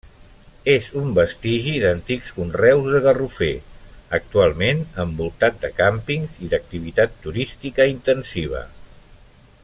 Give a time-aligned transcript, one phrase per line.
[0.75, 3.49] És un vestigi d'antics conreus de garrofer,
[4.19, 8.63] actualment envoltat de càmpings i d'activitat turística intensiva.